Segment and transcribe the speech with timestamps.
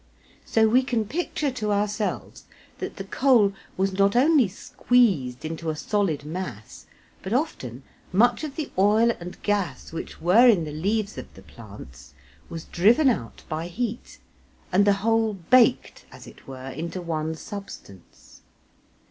[0.45, 2.45] So we can picture to ourselves
[2.79, 6.87] that the coal was not only squeezed into a solid mass,
[7.21, 11.43] but often much of the oil and gas which were in the leaves of the
[11.43, 12.15] plants
[12.49, 14.17] was driven out by heat,
[14.71, 18.41] and the whole baked, as it were, into one substance.